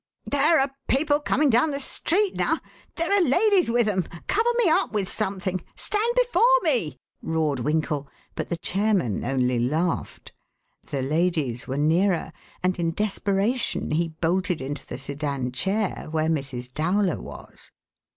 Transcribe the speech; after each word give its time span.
"There 0.25 0.59
are 0.59 0.71
people 0.87 1.19
coming 1.19 1.51
down 1.51 1.69
the 1.69 1.79
street 1.79 2.35
now. 2.35 2.57
There 2.95 3.13
are 3.13 3.21
ladies 3.21 3.69
with 3.69 3.87
'em; 3.87 4.07
cover 4.25 4.49
me 4.57 4.67
up 4.67 4.93
with 4.93 5.07
something! 5.07 5.63
Stand 5.75 6.09
before 6.17 6.59
me!" 6.63 6.97
roared 7.21 7.59
Winkle, 7.59 8.09
but 8.33 8.47
the 8.49 8.57
chairmen 8.57 9.23
only 9.23 9.59
laughed. 9.59 10.33
The 10.85 11.03
ladies 11.03 11.67
were 11.67 11.77
nearer 11.77 12.33
and 12.63 12.79
in 12.79 12.93
desperation 12.93 13.91
he 13.91 14.09
bolted 14.19 14.59
into 14.59 14.87
the 14.87 14.97
sedan 14.97 15.51
chair 15.51 16.07
where 16.09 16.29
Mrs. 16.29 16.73
Dowler 16.73 17.21
was. 17.21 17.69